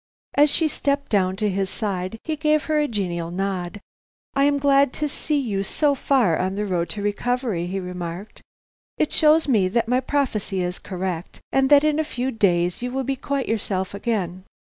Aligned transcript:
As 0.33 0.49
she 0.49 0.67
stepped 0.67 1.09
down 1.11 1.35
to 1.35 1.47
his 1.47 1.69
side 1.69 2.17
he 2.23 2.35
gave 2.35 2.63
her 2.63 2.79
a 2.79 2.87
genial 2.87 3.29
nod. 3.29 3.79
"I 4.33 4.45
am 4.45 4.57
glad 4.57 4.93
to 4.93 5.07
see 5.07 5.37
you 5.37 5.61
so 5.61 5.93
far 5.93 6.39
on 6.39 6.55
the 6.55 6.65
road 6.65 6.89
to 6.89 7.03
recovery," 7.03 7.67
he 7.67 7.79
remarked. 7.79 8.41
"It 8.97 9.11
shows 9.11 9.47
me 9.47 9.67
that 9.67 9.87
my 9.87 9.99
prophecy 9.99 10.63
is 10.63 10.79
correct 10.79 11.39
and 11.51 11.69
that 11.69 11.83
in 11.83 11.99
a 11.99 12.03
few 12.03 12.31
days 12.31 12.81
you 12.81 12.89
will 12.89 13.03
be 13.03 13.15
quite 13.15 13.47
yourself 13.47 13.93
again." 13.93 14.43